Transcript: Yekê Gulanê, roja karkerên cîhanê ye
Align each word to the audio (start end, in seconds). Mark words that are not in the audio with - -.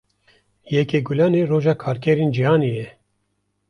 Yekê 0.73 0.99
Gulanê, 1.07 1.41
roja 1.51 1.73
karkerên 1.81 2.29
cîhanê 2.35 2.69
ye 2.77 2.87